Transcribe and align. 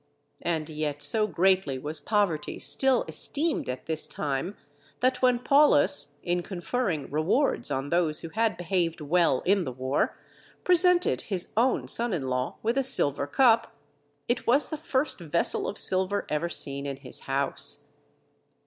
And 0.41 0.67
yet 0.67 1.03
so 1.03 1.27
greatly 1.27 1.77
was 1.77 1.99
poverty 1.99 2.57
still 2.57 3.05
esteemed 3.07 3.69
at 3.69 3.85
this 3.85 4.07
time, 4.07 4.57
that 4.99 5.21
when 5.21 5.37
Paulus, 5.37 6.15
in 6.23 6.41
conferring 6.41 7.11
rewards 7.11 7.69
on 7.69 7.89
those 7.91 8.21
who 8.21 8.29
had 8.29 8.57
behaved 8.57 8.99
well 8.99 9.41
in 9.45 9.63
the 9.63 9.71
war, 9.71 10.17
presented 10.63 11.21
his 11.29 11.53
own 11.55 11.87
son 11.87 12.13
in 12.13 12.29
law 12.29 12.55
with 12.63 12.79
a 12.79 12.83
silver 12.83 13.27
cup, 13.27 13.75
it 14.27 14.47
was 14.47 14.69
the 14.69 14.75
first 14.75 15.19
vessel 15.19 15.67
of 15.67 15.77
silver 15.77 16.25
ever 16.29 16.49
seen 16.49 16.87
in 16.87 16.97
his 16.97 17.19
house. 17.19 17.89